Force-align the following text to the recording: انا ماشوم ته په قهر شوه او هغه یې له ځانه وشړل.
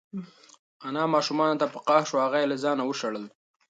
انا 0.87 1.03
ماشوم 1.13 1.39
ته 1.61 1.65
په 1.73 1.79
قهر 1.87 2.03
شوه 2.09 2.21
او 2.23 2.25
هغه 2.25 2.37
یې 2.41 2.49
له 2.51 2.57
ځانه 2.63 2.83
وشړل. 2.85 3.25